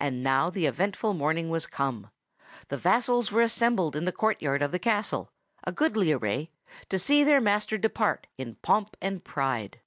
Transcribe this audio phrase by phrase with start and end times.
[0.00, 2.10] And now the eventful morning was come.
[2.66, 5.30] The vassals were assembled in the courtyard of the castle,
[5.62, 6.50] a goodly array,
[6.88, 9.80] to see their master depart in pomp and pride.